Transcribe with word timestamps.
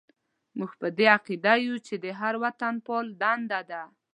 موږ 0.57 0.71
په 0.81 0.87
دې 0.97 1.05
عقیده 1.15 1.53
یو 1.65 1.75
چې 1.87 1.95
د 2.03 2.05
هر 2.19 2.33
وطنپال 2.43 3.05
دنده 3.21 3.59
ده. 3.69 3.81